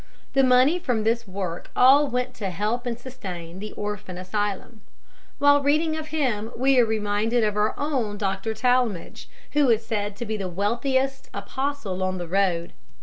[0.33, 4.81] The money from this work all went to help and sustain the orphan asylum.
[5.37, 8.55] While reading of him we are reminded of our own Dr.
[8.55, 12.73] Talmage, who is said to be the wealthiest apostle on the road.